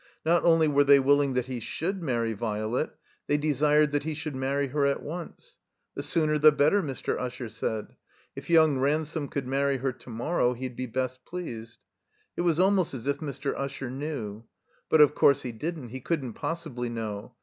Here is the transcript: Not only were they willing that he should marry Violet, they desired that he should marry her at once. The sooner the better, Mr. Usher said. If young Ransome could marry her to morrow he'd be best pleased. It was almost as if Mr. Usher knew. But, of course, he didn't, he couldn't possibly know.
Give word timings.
Not 0.25 0.43
only 0.43 0.67
were 0.67 0.83
they 0.83 0.99
willing 0.99 1.33
that 1.35 1.45
he 1.45 1.59
should 1.59 2.01
marry 2.01 2.33
Violet, 2.33 2.89
they 3.27 3.37
desired 3.37 3.91
that 3.91 4.03
he 4.03 4.15
should 4.15 4.35
marry 4.35 4.69
her 4.69 4.87
at 4.87 5.03
once. 5.03 5.59
The 5.93 6.01
sooner 6.01 6.39
the 6.39 6.51
better, 6.51 6.81
Mr. 6.81 7.19
Usher 7.19 7.49
said. 7.49 7.95
If 8.35 8.49
young 8.49 8.79
Ransome 8.79 9.27
could 9.27 9.45
marry 9.45 9.77
her 9.77 9.91
to 9.93 10.09
morrow 10.09 10.55
he'd 10.55 10.75
be 10.75 10.87
best 10.87 11.23
pleased. 11.23 11.81
It 12.35 12.41
was 12.41 12.59
almost 12.59 12.95
as 12.95 13.05
if 13.05 13.17
Mr. 13.19 13.53
Usher 13.55 13.91
knew. 13.91 14.45
But, 14.89 15.01
of 15.01 15.13
course, 15.13 15.43
he 15.43 15.51
didn't, 15.51 15.89
he 15.89 16.01
couldn't 16.01 16.33
possibly 16.33 16.89
know. 16.89 17.35